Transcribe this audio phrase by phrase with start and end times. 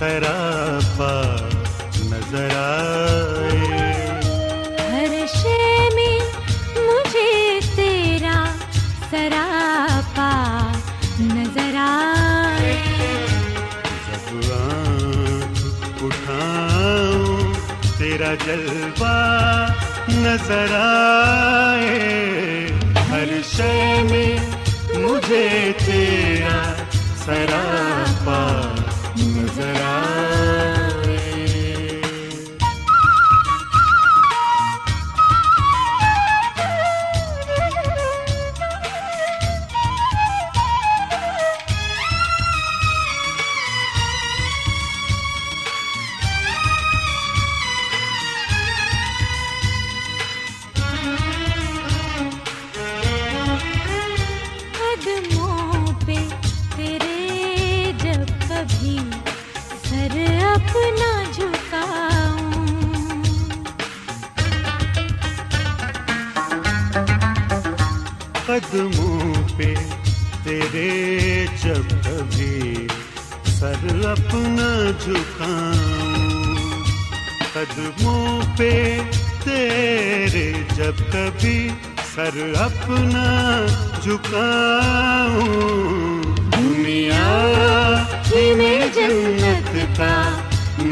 [0.00, 0.57] قدموں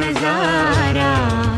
[0.07, 1.56] نظارہ۔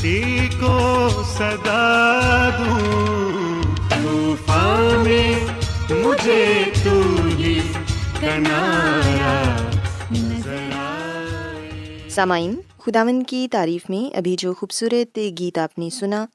[0.00, 1.08] کسی کو
[1.38, 5.34] صدا دوں۔ طوفان میں
[5.90, 7.02] مجھے تو
[7.38, 7.60] ہی
[12.08, 16.26] سامعین خداون کی تعریف میں ابھی جو خوبصورت گیت آپ نے سنا،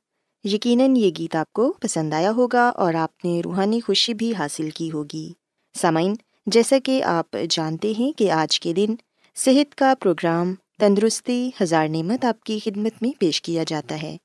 [0.44, 4.70] یقیناً یہ گیت آپ کو پسند آیا ہوگا اور آپ نے روحانی خوشی بھی حاصل
[4.70, 5.34] کی ہوگی۔
[5.74, 6.16] سامعین،
[6.48, 8.96] جیسا کہ آپ جانتے ہیں کہ آج کے دن
[9.36, 14.18] صحت کا پروگرام تندرستی ہزار نعمت آپ کی خدمت میں پیش کیا جاتا ہے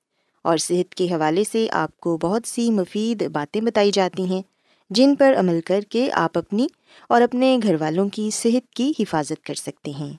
[0.45, 4.43] اور صحت کے حوالے سے آپ کو بہت سی مفید باتیں بتائی جاتی ہیں
[4.91, 6.67] جن پر عمل کر کے آپ اپنی
[7.09, 10.13] اور اپنے گھر والوں کی صحت کی حفاظت کر سکتے ہیں۔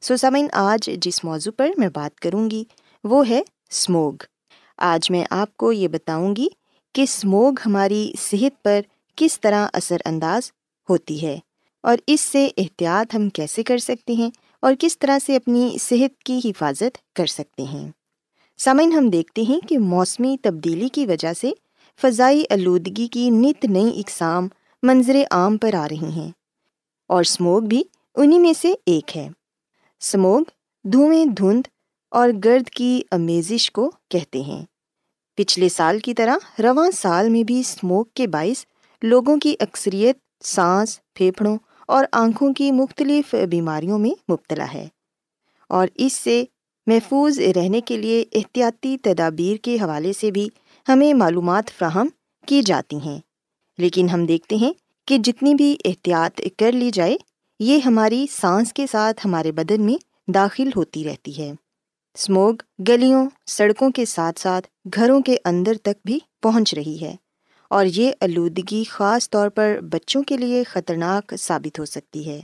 [0.00, 2.64] سو سامعین، آج جس موضوع پر میں بات کروں گی
[3.04, 3.40] وہ ہے
[3.70, 4.12] اسموگ
[4.78, 6.48] آج میں آپ کو یہ بتاؤں گی
[6.94, 8.80] کہ اسموگ ہماری صحت پر
[9.16, 10.52] کس طرح اثر انداز
[10.90, 11.38] ہوتی ہے
[11.82, 14.30] اور اس سے احتیاط ہم کیسے کر سکتے ہیں
[14.62, 17.90] اور کس طرح سے اپنی صحت کی حفاظت کر سکتے ہیں۔
[18.58, 21.50] سامعین، ہم دیکھتے ہیں کہ موسمی تبدیلی کی وجہ سے
[22.00, 24.48] فضائی آلودگی کی نت نئی اقسام
[24.82, 26.30] منظر عام پر آ رہی ہیں
[27.08, 27.82] اور اسموگ بھی
[28.14, 29.28] انہیں میں سے ایک ہے۔
[30.00, 30.42] اسموگ
[30.84, 31.62] دھوئیں دھند
[32.10, 34.64] اور گرد کی امیزش کو کہتے ہیں۔
[35.36, 38.64] پچھلے سال کی طرح رواں سال میں بھی اسموگ کے باعث
[39.02, 44.88] لوگوں کی اکثریت سانس، پھیپھڑوں اور آنکھوں کی مختلف بیماریوں میں مبتلا ہے۔
[45.68, 46.44] اور اس سے
[46.86, 50.48] محفوظ رہنے کے لیے احتیاطی تدابیر کے حوالے سے بھی
[50.88, 52.06] ہمیں معلومات فراہم
[52.46, 53.18] کی جاتی ہیں۔
[53.78, 54.72] لیکن ہم دیکھتے ہیں
[55.06, 57.16] کہ جتنی بھی احتیاط کر لی جائے،
[57.60, 61.52] یہ ہماری سانس کے ساتھ ہمارے بدن میں داخل ہوتی رہتی ہے۔
[62.14, 62.54] اسموگ
[62.88, 67.16] گلیوں، سڑکوں کے ساتھ ساتھ گھروں کے اندر تک بھی پہنچ رہی ہے۔
[67.72, 72.40] اور یہ آلودگی خاص طور پر بچوں کے لیے خطرناک ثابت ہو سکتی ہے۔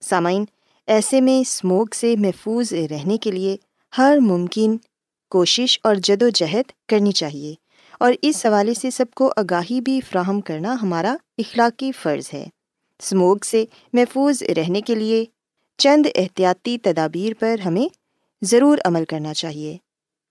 [0.00, 0.44] سامعین،
[0.86, 3.56] ایسے میں اسموگ سے محفوظ رہنے کے لیے
[3.98, 4.76] ہر ممکن
[5.30, 7.54] کوشش اور جد و جہد کرنی چاہیے
[8.00, 12.48] اور اس حوالے سے سب کو آگاہی بھی فراہم کرنا ہمارا اخلاقی فرض ہے۔
[12.98, 15.24] اسموگ سے محفوظ رہنے کے لیے
[15.78, 17.88] چند احتیاطی تدابیر پر ہمیں
[18.42, 19.76] ضرور عمل کرنا چاہیے۔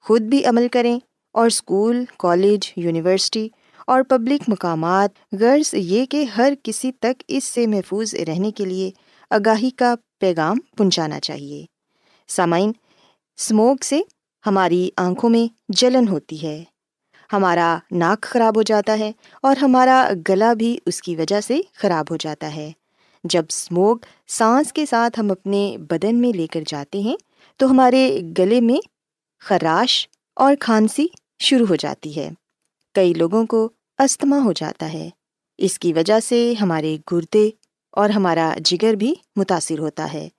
[0.02, 1.00] خود بھی عمل کریں
[1.32, 3.50] اور اسکول، کالج، یونیورسٹی
[3.90, 5.10] اور پبلک مقامات،
[5.40, 8.92] غرض یہ کہ ہر کسی تک اس سے محفوظ رہنے کے لیے
[9.30, 11.66] آگاہی کا پیغام پہنچانا چاہیے۔
[12.28, 12.72] سامعین
[13.38, 14.02] اسموگ سے
[14.46, 16.64] ہماری آنکھوں میں جلن ہوتی ہے۔
[17.34, 22.06] ہمارا ناک خراب ہو جاتا ہے اور ہمارا گلا بھی اس کی وجہ سے خراب
[22.12, 22.72] ہو جاتا ہے۔
[23.24, 23.98] جب اسموگ
[24.28, 27.16] سانس کے ساتھ ہم اپنے بدن میں لے کر جاتے ہیں،
[27.58, 28.88] تو ہمارے گلے میں
[29.40, 31.08] خراش اور کھانسی
[31.40, 32.30] شروع ہو جاتی ہے۔
[32.94, 35.10] کئی لوگوں کو استھما ہو جاتا ہے۔
[35.58, 37.50] اس کی وجہ سے ہمارے گردے
[37.92, 40.30] اور ہمارا جگر بھی متاثر ہوتا ہے۔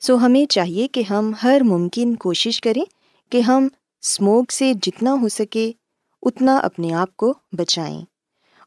[0.00, 2.84] سو ہمیں چاہیے کہ ہم ہر ممکن کوشش کریں
[3.32, 3.68] کہ ہم
[4.02, 5.72] اسموگ سے جتنا ہو سکے
[6.22, 8.02] اتنا اپنے آپ کو بچائیں۔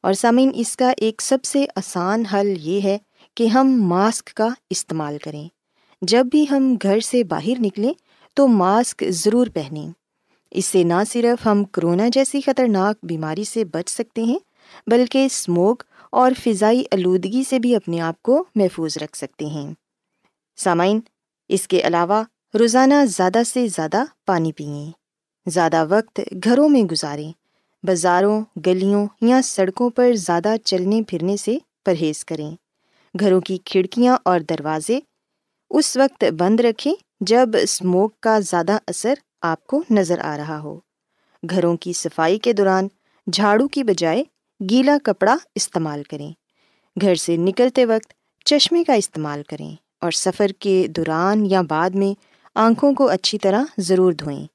[0.03, 2.97] اور سامعین، اس کا ایک سب سے آسان حل یہ ہے
[3.35, 5.47] کہ ہم ماسک کا استعمال کریں۔
[6.01, 7.93] جب بھی ہم گھر سے باہر نکلیں
[8.33, 10.00] تو ماسک ضرور پہنیں۔
[10.51, 14.39] اس سے نہ صرف ہم کرونا جیسی خطرناک بیماری سے بچ سکتے ہیں،
[14.88, 15.75] بلکہ اسموگ
[16.09, 19.74] اور فضائی آلودگی سے بھی اپنے آپ کو محفوظ رکھ سکتے ہیں۔
[20.57, 21.00] سامعین،
[21.50, 22.24] اس کے علاوہ
[22.59, 24.92] روزانہ زیادہ سے زیادہ پانی پئیں
[25.50, 27.31] زیادہ وقت گھروں میں گزاریں۔
[27.83, 32.56] بازاروں، گلیوں یا سڑکوں پر زیادہ چلنے پھرنے سے پرہیز کریں۔
[33.19, 35.00] گھروں کی کھڑکیاں اور دروازے
[35.69, 40.79] اس وقت بند رکھیں جب اسموک کا زیادہ اثر آپ کو نظر آ رہا ہو۔
[41.49, 42.88] گھروں کی صفائی کے دوران
[43.31, 44.23] جھاڑو کی بجائے
[44.69, 46.31] گیلا کپڑا استعمال کریں۔
[47.01, 48.13] گھر سے نکلتے وقت
[48.45, 52.19] چشمے کا استعمال کریں اور سفر کے دوران یا بعد میں
[52.55, 54.45] آنکھوں کو اچھی طرح ضرور دھوئیں۔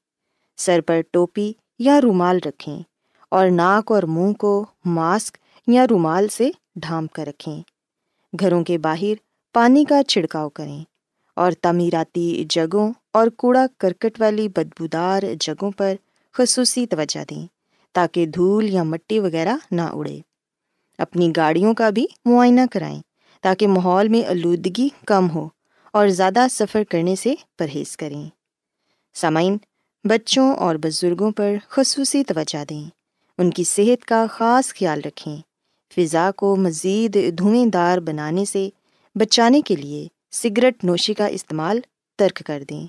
[0.57, 2.81] سر پر ٹوپی یا رومال رکھیں
[3.29, 7.61] اور ناک اور منہ کو ماسک یا رومال سے ڈھانپ کر رکھیں۔
[8.39, 9.13] گھروں کے باہر
[9.53, 10.83] پانی کا چھڑکاؤ کریں۔
[11.37, 15.95] اور تعمیراتی جگہوں اور کوڑا کرکٹ والی بدبودار جگہوں پر
[16.33, 17.47] خصوصی توجہ دیں
[17.91, 20.19] تاکہ دھول یا مٹی وغیرہ نہ اڑے۔
[20.97, 23.01] اپنی گاڑیوں کا بھی معائنہ کرائیں
[23.41, 25.49] تاکہ ماحول میں آلودگی کم ہو
[25.93, 28.29] اور زیادہ سفر کرنے سے پرہیز کریں۔
[29.13, 29.57] سامعین،
[30.03, 32.83] بچوں اور بزرگوں پر خصوصی توجہ دیں۔
[33.37, 35.37] ان کی صحت کا خاص خیال رکھیں۔
[35.95, 38.69] فضا کو مزید دھوئیں دار بنانے سے
[39.15, 40.07] بچانے کے لیے
[40.43, 41.79] سگریٹ نوشی کا استعمال
[42.17, 42.87] ترک کر دیں۔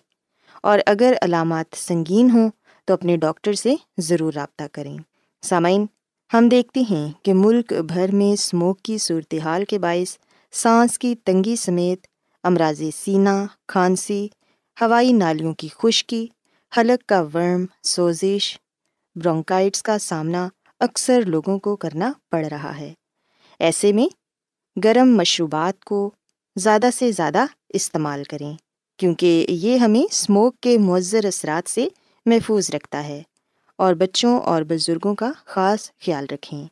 [0.63, 2.51] اور اگر علامات سنگین ہوں
[2.85, 4.99] تو اپنے ڈاکٹر سے ضرور رابطہ کریں۔
[5.43, 5.87] سامعین،
[6.33, 10.17] ہم دیکھتے ہیں کہ ملک بھر میں اسموک کی صورتحال کے باعث
[10.53, 12.07] سانس کی تنگی سمیت
[12.43, 14.29] امراض سینہ کھانسی،
[14.81, 16.27] ہوائی نالیوں کی خشکی،
[16.77, 18.59] حلق کا ورم، سوزش،
[19.17, 20.49] برونکائٹس کا سامنا
[20.81, 22.95] اکثر لوگوں کو کرنا پڑ رہا ہے۔
[23.59, 24.07] ایسے میں
[24.85, 26.11] گرم مشروبات کو
[26.59, 28.55] زیادہ سے زیادہ استعمال کریں،
[28.97, 31.89] کیونکہ یہ ہمیں اسموک کے مؤثر اثرات سے
[32.27, 33.23] محفوظ رکھتا ہے
[33.77, 36.67] اور بچوں اور بزرگوں کا خاص خیال رکھیں۔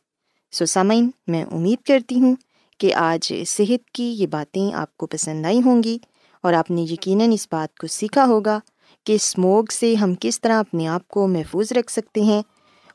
[0.51, 2.35] سو سامعین، میں امید کرتی ہوں
[2.77, 5.97] کہ آج صحت کی یہ باتیں آپ کو پسند آئی ہوں گی
[6.43, 8.59] اور آپ نے یقیناً اس بات کو سیکھا ہوگا
[9.03, 12.41] کہ اسموگ سے ہم کس طرح اپنے آپ کو محفوظ رکھ سکتے ہیں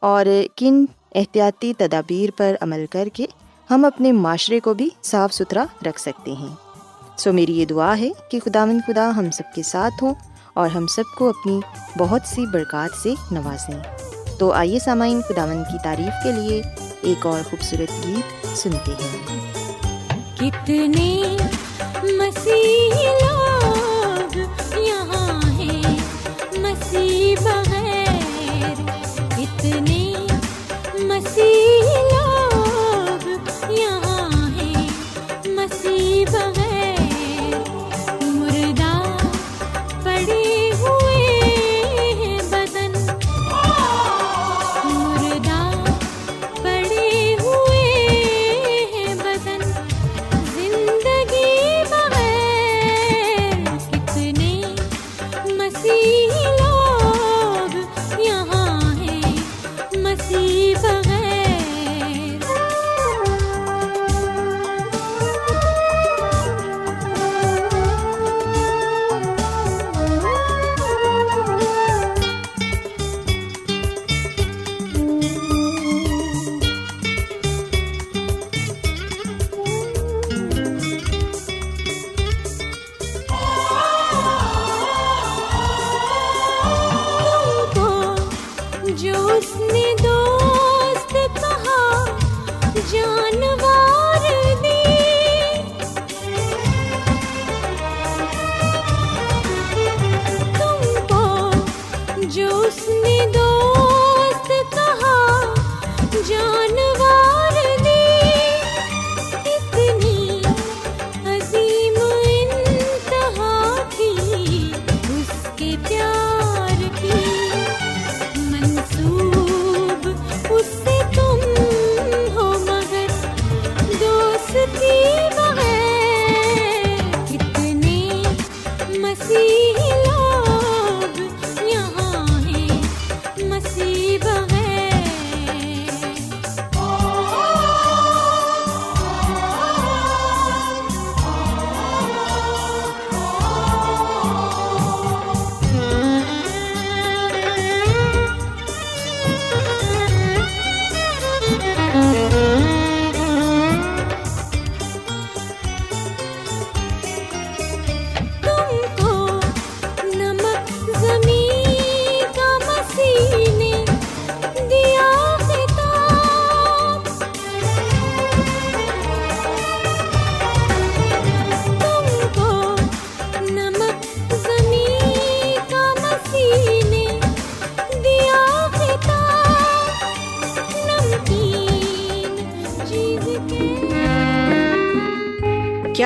[0.01, 0.85] اور کن
[1.15, 3.27] احتیاطی تدابیر پر عمل کر کے
[3.71, 6.72] ہم اپنے معاشرے کو بھی صاف ستھرا رکھ سکتے ہیں۔
[7.17, 10.15] سو میری یہ دعا ہے کہ خدا خدا ہم سب کے ساتھ ہوں
[10.55, 11.61] اور ہم سب کو اپنی
[11.99, 13.81] بہت سی برکات سے نوازیں۔
[14.39, 16.63] تو آئیے سامعین خدا کی تعریف کے لیے
[17.01, 19.53] ایک اور خوبصورت گیت سنتے ہیں۔
[20.37, 21.37] کتنے
[22.03, 22.95] مسیح
[23.27, 24.39] لوگ
[24.79, 25.97] یہاں ہیں،
[26.59, 28.91] مسیح بغیر۔
[29.37, 30.15] کتنے
[30.95, 31.83] مسیح
[32.15, 33.29] لوگ
[33.73, 34.89] یہاں ہیں،
[35.45, 36.62] مسیح بغیر۔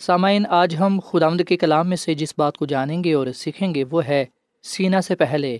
[0.00, 3.74] سامعین، آج ہم خدا کے کلام میں سے جس بات کو جانیں گے اور سیکھیں
[3.74, 4.24] گے وہ ہے
[4.62, 5.58] سینا سے پہلے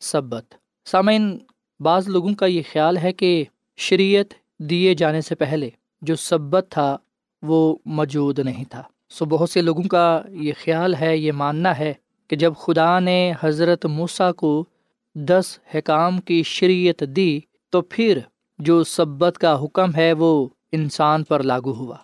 [0.00, 0.44] سبت۔
[0.84, 1.38] سامعین،
[1.80, 3.44] بعض لوگوں کا یہ خیال ہے کہ
[3.76, 5.70] شریعت دیے جانے سے پہلے
[6.02, 6.96] جو سبت تھا
[7.42, 11.94] وہ موجود نہیں تھا۔ سو بہت سے لوگوں کا یہ خیال ہے، یہ ماننا ہے
[12.28, 14.64] کہ جب خدا نے حضرت موسیٰ کو
[15.14, 17.40] دس حکام کی شریعت دی
[17.70, 18.18] تو پھر
[18.58, 21.96] جو سبت کا حکم ہے وہ انسان پر لاگو ہوا۔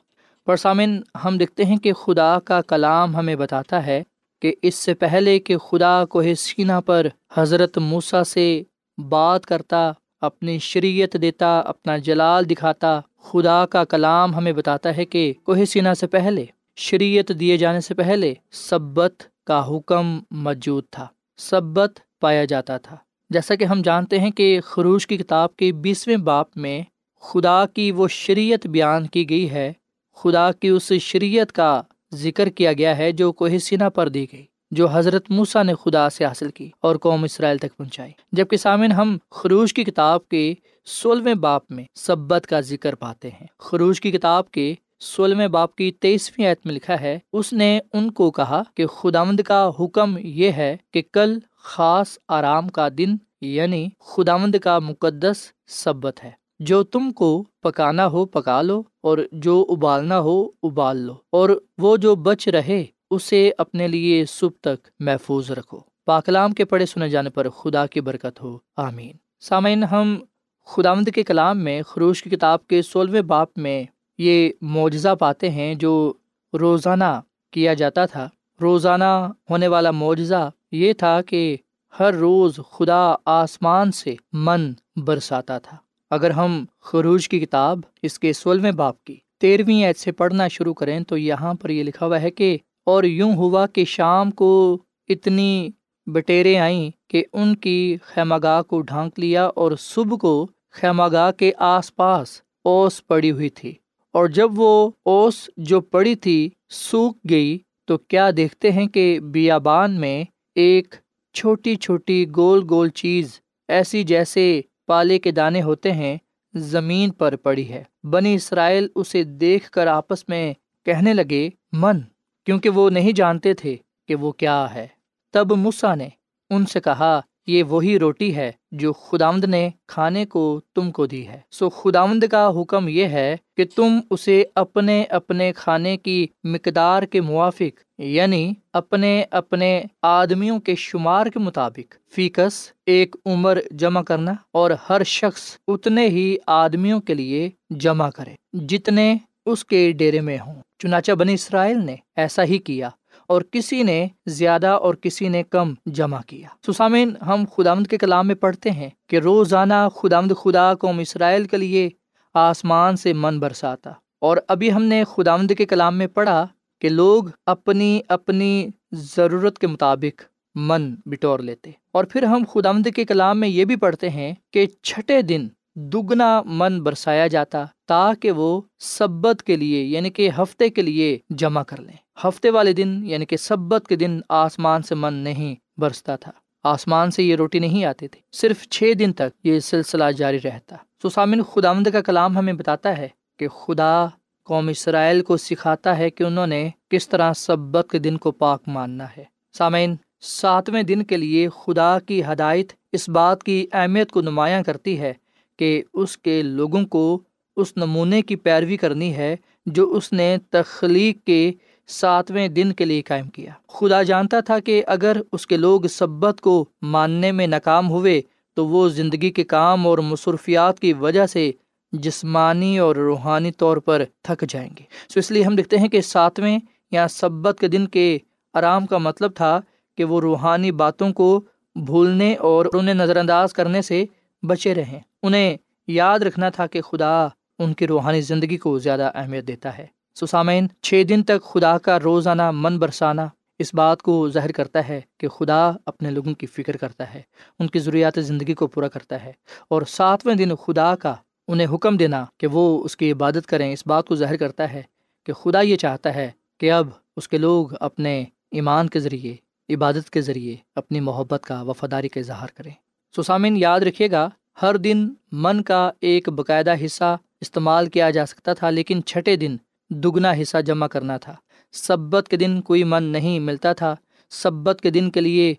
[0.47, 4.03] پر سامن، ہم دیکھتے ہیں کہ خدا کا کلام ہمیں بتاتا ہے
[4.43, 8.63] کہ اس سے پہلے کہ خدا کو سینا پر حضرت موسیٰ سے
[8.99, 15.33] بات کرتا، اپنی شریعت دیتا، اپنا جلال دکھاتا، خدا کا کلام ہمیں بتاتا ہے کہ
[15.43, 16.45] کوہ سینا سے پہلے،
[16.77, 21.07] شریعت دیے جانے سے پہلے سبت کا حکم موجود تھا،
[21.39, 22.97] سبت پایا جاتا تھا۔
[23.31, 26.83] جیسا کہ ہم جانتے ہیں کہ خروش کی کتاب کے بیسویں باپ میں
[27.23, 29.73] خدا کی وہ شریعت بیان کی گئی ہے
[30.17, 31.83] خدا کی اس شریعت کا
[32.15, 36.11] ذکر کیا گیا ہے جو کوہ سینا پر دی گئی، جو حضرت موسا نے خدا
[36.11, 40.55] سے حاصل کی اور قوم اسرائیل تک پہنچائی۔ جبکہ سامن ہم خروش کی کتاب کے
[40.85, 45.93] سولہویں باپ میں سبت کا ذکر پاتے ہیں۔ خروش کی کتاب کے سولہویں باپ کی
[45.93, 50.53] تیئیسویں آیت میں لکھا ہے، اس نے ان کو کہا کہ خداوند کا حکم یہ
[50.53, 57.13] ہے کہ کل خاص آرام کا دن یعنی خداوند کا مقدس سبت ہے۔ جو تم
[57.13, 62.49] کو پکانا ہو پکا لو اور جو ابالنا ہو ابال لو اور وہ جو بچ
[62.49, 67.87] رہے اسے اپنے لیے صبح تک محفوظ رکھو۔ پاکلام کے پڑھے سنے جانے پر خدا
[67.87, 70.19] کی برکت ہو۔ آمین۔ سامعین، ہم
[70.67, 73.85] خداوند کے کلام میں، خروش کی کتاب کے سولہویں باپ میں
[74.19, 76.13] یہ معجزہ پاتے ہیں جو
[76.53, 78.29] روزانہ کیا جاتا تھا۔
[78.63, 81.57] روزانہ ہونے والا معجزہ یہ تھا کہ
[82.01, 85.77] ہر روز خدا آسمان سے من برساتا تھا۔
[86.11, 90.75] اگر ہم خروج کی کتاب اس کے سولہویں باپ کی تیرہویں ایت سے پڑھنا شروع
[90.75, 94.79] کریں تو یہاں پر یہ لکھا ہوا ہے کہ اور یوں ہوا کہ شام کو
[95.09, 95.69] اتنی
[96.07, 101.31] بٹیریں آئیں کہ ان کی خیمہ گاہ کو ڈھانک لیا اور صبح کو خیمہ گاہ
[101.33, 103.75] کے آس پاس اوس پڑی ہوئی تھی۔
[104.13, 110.01] اور جب وہ اوس جو پڑی تھی سوکھ گئی تو کیا دیکھتے ہیں کہ بیابان
[110.01, 110.95] میں ایک
[111.35, 116.17] چھوٹی چھوٹی گول گول چیز ایسی جیسے پالے کے دانے ہوتے ہیں،
[116.55, 122.01] زمین پر پڑی ہے۔ بنی اسرائیل اسے دیکھ کر آپس میں کہنے لگے، من،
[122.45, 123.77] کیونکہ وہ نہیں جانتے تھے
[124.09, 124.87] کہ وہ کیا ہے۔
[125.33, 126.09] تب مسا نے
[126.51, 131.29] ان سے کہا، یہ وہی روٹی ہے جو خداوند نے کھانے کو تم کو دی
[131.29, 137.03] ہے۔ سو خداوند کا حکم یہ ہے کہ تم اسے اپنے اپنے کھانے کی مقدار
[137.03, 144.33] کے موافق یعنی اپنے اپنے آدمیوں کے شمار کے مطابق فیکس ایک عمر جمع کرنا
[144.53, 150.39] اور ہر شخص اتنے ہی آدمیوں کے لیے جمع کرے جتنے اس کے ڈیرے میں
[150.47, 152.89] ہوں۔ چنانچہ بنی اسرائیل نے ایسا ہی کیا
[153.27, 158.27] اور کسی نے زیادہ اور کسی نے کم جمع کیا۔ سسامین، ہم خدامد کے کلام
[158.27, 161.89] میں پڑھتے ہیں کہ روزانہ خدامد خدا قوم اسرائیل کے لیے
[162.35, 166.47] آسمان سے من برساتا اور ابھی ہم نے خدامد کے کلام میں پڑھا
[166.81, 170.23] کہ لوگ اپنی اپنی ضرورت کے مطابق
[170.55, 174.67] من بٹور لیتے۔ اور پھر ہم خدامد کے کلام میں یہ بھی پڑھتے ہیں کہ
[174.83, 180.83] چھٹے دن دگنا من برسایا جاتا تاکہ وہ سبت کے لیے یعنی کہ ہفتے کے
[180.83, 185.15] لیے جمع کر لیں۔ ہفتے والے دن یعنی کہ سبت کے دن آسمان سے من
[185.15, 186.33] نہیں برستا تھا۔
[186.65, 190.77] آسمان سے یہ روٹی نہیں آتی تھی صرف چھ دن تک یہ سلسلہ جاری رہتا۔
[191.15, 193.09] سامن خدامد کا کلام ہمیں بتاتا ہے
[193.39, 194.07] کہ خدا
[194.45, 198.63] قوم اسرائیل کو سکھاتا ہے کہ انہوں نے کس طرح سبت کے دن کو پاک
[198.67, 199.25] ماننا ہے۔
[199.59, 205.01] سامعین، ساتویں دن کے لیے خدا کی ہدایت اس بات کی اہمیت کو نمایاں کرتی
[205.01, 205.13] ہے
[205.59, 207.21] کہ اس کے لوگوں کو
[207.57, 211.53] اس نمونے کی پیروی کرنی ہے جو اس نے تخلیق کے
[211.87, 216.41] ساتویں دن کے لیے قائم کیا۔ خدا جانتا تھا کہ اگر اس کے لوگ سبت
[216.41, 218.21] کو ماننے میں ناکام ہوئے
[218.55, 221.53] تو وہ زندگی کے کام اور مصروفیات کی وجہ سے
[221.99, 226.01] جسمانی اور روحانی طور پر تھک جائیں گے۔ سو اس لیے ہم دیکھتے ہیں کہ
[226.01, 226.59] ساتویں
[226.91, 228.19] یا سبت کے دن کے
[228.55, 229.61] آرام کا مطلب تھا
[229.97, 231.41] کہ وہ روحانی باتوں کو
[231.75, 234.05] بھولنے اور انہیں نظر انداز کرنے سے
[234.43, 237.27] بچے رہیں۔ انہیں یاد رکھنا تھا کہ خدا
[237.59, 239.87] ان کی روحانی زندگی کو زیادہ اہمیت دیتا ہے۔
[240.21, 243.27] سسامین چھ دن تک خدا کا روزانہ من برسانا
[243.59, 247.23] اس بات کو ظاہر کرتا ہے کہ خدا اپنے لوگوں کی فکر کرتا ہے،
[247.59, 249.33] ان کی ضروریات زندگی کو پورا کرتا ہے۔
[249.69, 251.15] اور ساتویں دن خدا کا
[251.49, 254.83] انہیں حکم دینا کہ وہ اس کی عبادت کریں۔ اس بات کو ظاہر کرتا ہے
[255.27, 259.37] کہ خدا یہ چاہتا ہے کہ اب اس کے لوگ اپنے ایمان کے ذریعے،
[259.75, 262.71] عبادت کے ذریعے اپنی محبت کا وفاداری کا اظہار کریں۔
[263.17, 264.29] سسامین یاد رکھیے گا،
[264.63, 269.57] ہر دن من کا ایک باقاعدہ حصہ استعمال کیا جا سکتا تھا، لیکن چھٹے دن
[269.91, 271.35] دگنا حصہ جمع کرنا تھا۔
[271.73, 273.95] سبت کے دن کوئی من نہیں ملتا تھا۔
[274.31, 275.55] سبت کے دن کے لیے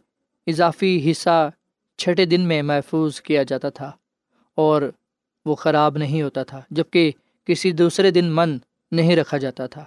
[0.48, 1.52] اضافی حصہ
[1.98, 3.92] چھٹے دن میں محفوظ کیا جاتا تھا۔
[4.56, 4.82] اور
[5.46, 7.12] وہ خراب نہیں ہوتا تھا جبکہ
[7.46, 8.58] کسی دوسرے دن من
[8.92, 9.84] نہیں رکھا جاتا تھا۔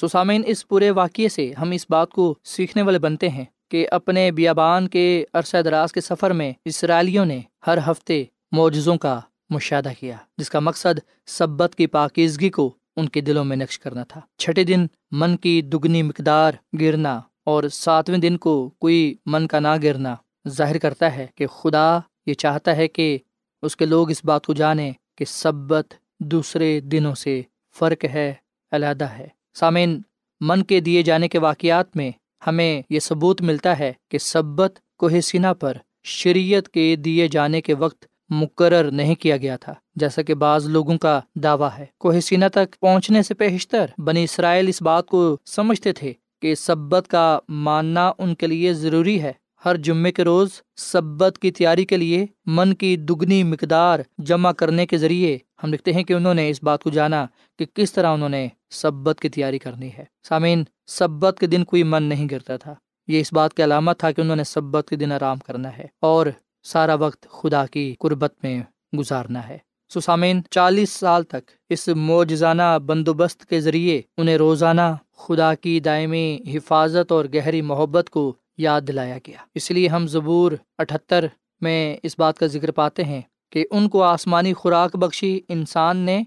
[0.00, 4.30] سسامین اس پورے واقعے سے ہم اس بات کو سیکھنے والے بنتے ہیں کہ اپنے
[4.30, 10.16] بیابان کے عرصہ دراز کے سفر میں اسرائیلیوں نے ہر ہفتے معجزوں کا مشاہدہ کیا،
[10.38, 14.64] جس کا مقصد سبت کی پاکیزگی کو ان کے دلوں میں نقش کرنا تھا۔ چھٹے
[14.64, 20.14] دن من کی دگنی مقدار گرنا اور ساتویں دن کو کوئی من کا نہ گرنا
[20.48, 23.18] ظاہر کرتا ہے کہ خدا یہ چاہتا ہے کہ
[23.64, 27.42] اس کے لوگ اس بات کو جانیں کہ سبت دوسرے دنوں سے
[27.78, 28.32] فرق ہے،
[28.72, 30.00] علیحدہ ہے۔ سامعین،
[30.40, 32.10] من کے دیے جانے کے واقعات میں
[32.46, 37.74] ہمیں یہ ثبوت ملتا ہے کہ سبت کو سینا پر شریعت کے دیے جانے کے
[37.74, 42.48] وقت مقرر نہیں کیا گیا تھا، جیسا کہ بعض لوگوں کا دعویٰ ہے۔ کوہ سینا
[42.48, 48.12] تک پہنچنے سے پیشتر بنی اسرائیل اس بات کو سمجھتے تھے کہ سبت کا ماننا
[48.18, 49.32] ان کے لیے ضروری ہے۔
[49.64, 54.86] ہر جمعے کے روز سبت کی تیاری کے لیے من کی دگنی مقدار جمع کرنے
[54.86, 57.26] کے ذریعے ہم لکھتے ہیں کہ انہوں نے اس بات کو جانا
[57.58, 61.82] کہ کس طرح انہوں نے سبت کی تیاری کرنی ہے۔ سامعین، سبت کے دن کوئی
[61.82, 62.74] من نہیں گرتا تھا۔
[63.08, 65.86] یہ اس بات کی علامت تھا کہ انہوں نے سبت کے دن آرام کرنا ہے
[66.00, 66.26] اور
[66.62, 68.62] سارا وقت خدا کی قربت میں
[68.98, 69.58] گزارنا ہے۔
[69.94, 77.12] سسامین چالیس سال تک اس موجزانہ بندوبست کے ذریعے انہیں روزانہ خدا کی دائمی حفاظت
[77.12, 81.24] اور گہری محبت کو یاد دلایا گیا۔ اس لیے ہم ضبور اٹھتر
[81.60, 86.22] میں اس بات کا ذکر پاتے ہیں کہ ان کو آسمانی خوراک بخشی انسان نے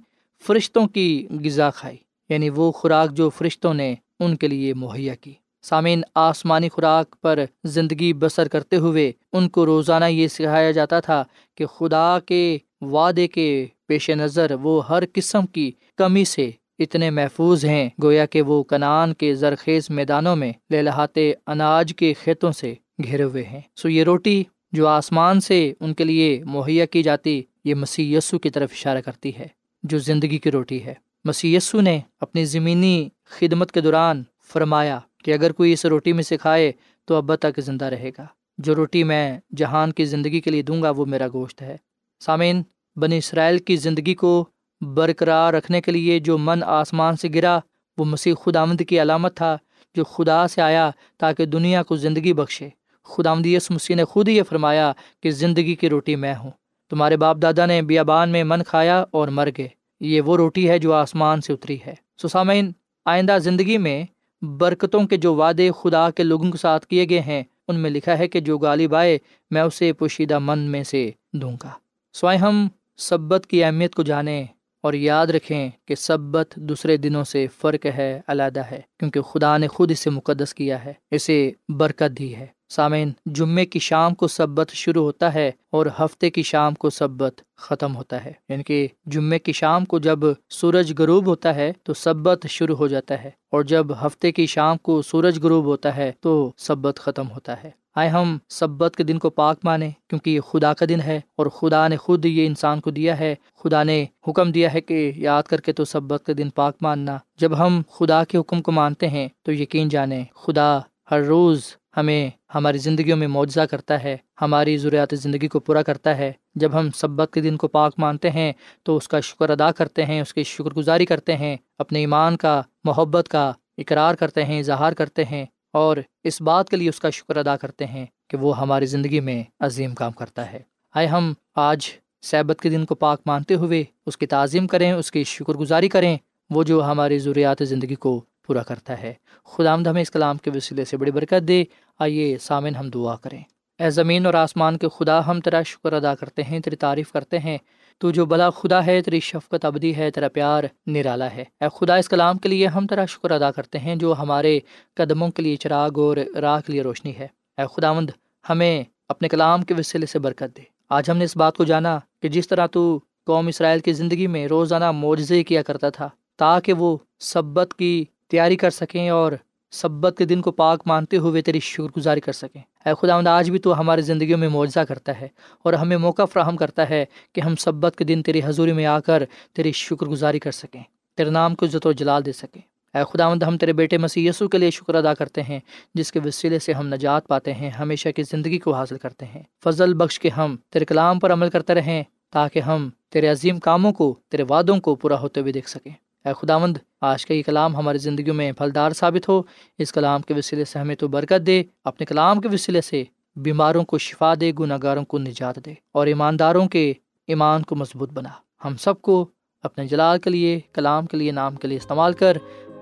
[0.47, 1.97] فرشتوں کی غذا کھائی
[2.29, 7.39] یعنی وہ خوراک جو فرشتوں نے ان کے لیے مہیا کی۔ سامعین، آسمانی خوراک پر
[7.63, 11.23] زندگی بسر کرتے ہوئے ان کو روزانہ یہ سکھایا جاتا تھا
[11.55, 17.65] کہ خدا کے وعدے کے پیش نظر وہ ہر قسم کی کمی سے اتنے محفوظ
[17.65, 23.23] ہیں گویا کہ وہ کنان کے زرخیز میدانوں میں لہلاتے اناج کے کھیتوں سے گھیرے
[23.23, 27.75] ہوئے ہیں۔ سو یہ روٹی جو آسمان سے ان کے لیے مہیا کی جاتی، یہ
[27.75, 29.47] مسی یسو کی طرف اشارہ کرتی ہے،
[29.83, 30.93] جو زندگی کی روٹی ہے۔
[31.25, 36.23] مسی یسو نے اپنی زمینی خدمت کے دوران فرمایا کہ اگر کوئی اس روٹی میں
[36.23, 36.71] سے کھائے
[37.05, 38.25] تو اب تک زندہ رہے گا۔
[38.57, 41.77] جو روٹی میں جہان کی زندگی کے لیے دوں گا وہ میرا گوشت ہے۔
[42.19, 42.61] سامعین،
[42.95, 44.45] بنی اسرائیل کی زندگی کو
[44.81, 47.59] برقرار رکھنے کے لیے جو من آسمان سے گرا،
[47.97, 49.57] وہ مسیح خدا آمد کی علامت تھا
[49.95, 52.69] جو خدا سے آیا تاکہ دنیا کو زندگی بخشے۔
[53.03, 54.91] خدا یس مسیح نے خود ہی یہ فرمایا
[55.23, 56.51] کہ زندگی کی روٹی میں ہوں۔
[56.89, 59.67] تمہارے باپ دادا نے بیابان میں من کھایا اور مر گئے۔
[59.99, 62.71] یہ وہ روٹی ہے جو آسمان سے اتری ہے۔ سسامین
[63.05, 64.03] آئندہ زندگی میں
[64.41, 68.17] برکتوں کے جو وعدے خدا کے لوگوں کے ساتھ کیے گئے ہیں، ان میں لکھا
[68.17, 69.17] ہے کہ جو غالب آئے
[69.51, 71.69] میں اسے پوشیدہ من میں سے دوں گا۔
[72.13, 74.45] سوائے ہم، سبت کی اہمیت کو جانیں۔
[74.87, 79.67] اور یاد رکھیں کہ سبت دوسرے دنوں سے فرق ہے، علیحدہ ہے، کیونکہ خدا نے
[79.67, 84.69] خود اسے مقدس کیا ہے، اسے برکت دی ہے۔ سامعین جمعے کی شام کو سبت
[84.69, 89.39] شروع ہوتا ہے اور ہفتے کی شام کو سبت ختم ہوتا ہے۔ یعنی کہ جمعے
[89.39, 90.19] کی شام کو جب
[90.49, 94.77] سورج غروب ہوتا ہے تو سبت شروع ہو جاتا ہے اور جب ہفتے کی شام
[94.77, 99.19] کو سورج غروب ہوتا ہے تو سبت ختم ہوتا ہے۔ آئے ہم، سبت کے دن
[99.19, 102.79] کو پاک مانیں کیونکہ یہ خدا کا دن ہے اور خدا نے خود یہ انسان
[102.79, 106.33] کو دیا ہے۔ خدا نے حکم دیا ہے کہ یاد کر کے تو سبت کے
[106.33, 110.79] دن پاک ماننا۔ جب ہم خدا کے حکم کو مانتے ہیں تو یقین جانیں خدا
[111.11, 111.61] ہر روز
[111.97, 116.79] ہمیں ہماری زندگیوں میں معاوضہ کرتا ہے، ہماری ضروریات زندگی کو پورا کرتا ہے۔ جب
[116.79, 120.21] ہم سبت کے دن کو پاک مانتے ہیں تو اس کا شکر ادا کرتے ہیں،
[120.21, 124.91] اس کی شکر گزاری کرتے ہیں، اپنے ایمان کا، محبت کا اقرار کرتے ہیں، اظہار
[124.91, 128.59] کرتے ہیں۔ اور اس بات کے لیے اس کا شکر ادا کرتے ہیں کہ وہ
[128.59, 130.59] ہماری زندگی میں عظیم کام کرتا ہے۔
[130.95, 131.87] آئے ہم آج
[132.21, 135.89] صحبت کے دن کو پاک مانتے ہوئے اس کی تعظیم کریں، اس کی شکر گزاری
[135.89, 136.17] کریں،
[136.49, 139.13] وہ جو ہماری ضروریات زندگی کو پورا کرتا ہے۔
[139.45, 141.63] خدا آمد ہمیں اس کلام کے وسیلے سے بڑی برکت دے۔
[141.99, 143.43] آئیے سامن ہم دعا کریں۔
[143.79, 147.39] اے زمین اور آسمان کے خدا، ہم تیرا شکر ادا کرتے ہیں، تیری تعریف کرتے
[147.39, 147.57] ہیں۔
[147.99, 151.95] تو جو بلا خدا ہے، تیری شفقت ابدی ہے، تیرا پیار نرالا ہے۔ اے خدا،
[151.95, 154.59] اس کلام کے لیے ہم تیرا شکر ادا کرتے ہیں جو ہمارے
[154.95, 158.09] قدموں کے لیے چراغ اور راہ کے لیے روشنی ہے۔ اے خداوند،
[158.49, 161.99] ہمیں اپنے کلام کے وسیلے سے برکت دے۔ آج ہم نے اس بات کو جانا
[162.21, 166.73] کہ جس طرح تو قوم اسرائیل کی زندگی میں روزانہ معجزے کیا کرتا تھا، تاکہ
[166.73, 169.31] وہ سبت کی تیاری کر سکیں اور
[169.71, 173.49] سبت کے دن کو پاک مانتے ہوئے تیری شکر گزاری کر سکیں۔ اے خدا آج
[173.51, 175.27] بھی تو ہماری زندگیوں میں معجزہ کرتا ہے
[175.63, 178.99] اور ہمیں موقع فراہم کرتا ہے کہ ہم سبت کے دن تیری حضوری میں آ
[178.99, 180.83] کر تیری شکر گزاری کر سکیں،
[181.17, 182.61] تیرے نام کو عزت و جلال دے سکیں۔
[182.97, 185.59] اے خدا ہم تیرے بیٹے مسیح یسو کے لیے شکر ادا کرتے ہیں،
[185.93, 189.43] جس کے وسیلے سے ہم نجات پاتے ہیں، ہمیشہ کی زندگی کو حاصل کرتے ہیں۔
[189.63, 193.91] فضل بخش کے ہم تیرے کلام پر عمل کرتے رہیں، تاکہ ہم تیرے عظیم کاموں
[193.91, 195.91] کو، تیرے وعدوں کو پورا ہوتے ہوئے دیکھ سکیں۔
[196.25, 199.41] اے خدا مند آج کا یہ کلام ہماری زندگیوں میں پھلدار ثابت ہو۔
[199.77, 203.03] اس کلام کے وسیلے سے ہمیں تو برکت دے، اپنے کلام کے وسیلے سے
[203.35, 206.93] بیماروں کو شفا دے گناہ گاروں کو نجات دے اور ایمانداروں کے
[207.27, 208.29] ایمان کو مضبوط بنا۔
[208.65, 209.25] ہم سب کو
[209.63, 212.37] اپنے جلال کے لیے، کلام کے لیے، نام کے لیے استعمال کر،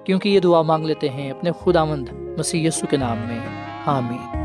[0.06, 3.40] کیونکہ یہ دعا مانگ لیتے ہیں اپنے خدا مند مسی کے نام میں۔
[3.86, 4.45] حامد